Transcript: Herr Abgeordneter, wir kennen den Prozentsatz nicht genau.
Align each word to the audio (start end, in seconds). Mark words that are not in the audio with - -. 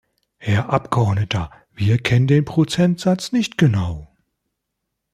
Herr 0.39 0.69
Abgeordneter, 0.73 1.51
wir 1.75 1.99
kennen 1.99 2.25
den 2.25 2.43
Prozentsatz 2.43 3.33
nicht 3.33 3.59
genau. 3.59 4.11